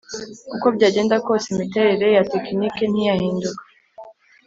[0.55, 3.63] Uko byagenda kose imiterere ya tekiniki ntiyahinduka